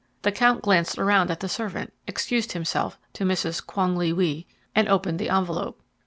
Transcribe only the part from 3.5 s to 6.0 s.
Quong Li Wi, and opened the envelope.